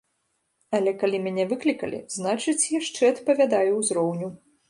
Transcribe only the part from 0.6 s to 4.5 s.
Але калі мяне выклікалі, значыць, яшчэ адпавядаю ўзроўню.